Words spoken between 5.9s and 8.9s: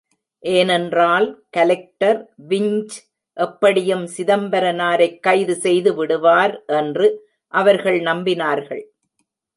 விடுவார் என்று அவர்கள் நம்பினார்கள்.